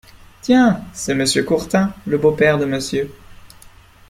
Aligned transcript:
Tiens! 0.41 0.83
c’est 0.93 1.13
Monsieur 1.13 1.43
Courtin, 1.43 1.93
le 2.07 2.17
beau-père 2.17 2.57
de 2.57 2.65
Monsieur! 2.65 3.11